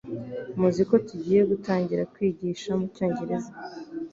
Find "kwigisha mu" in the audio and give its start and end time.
2.13-2.85